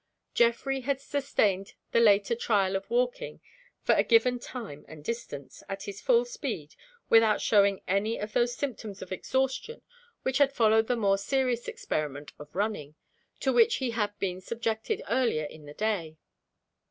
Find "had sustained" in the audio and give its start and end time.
0.81-1.75